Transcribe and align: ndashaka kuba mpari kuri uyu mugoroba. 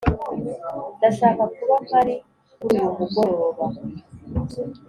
ndashaka 0.97 1.43
kuba 1.55 1.75
mpari 1.85 2.15
kuri 2.59 2.75
uyu 2.79 2.89
mugoroba. 2.97 3.65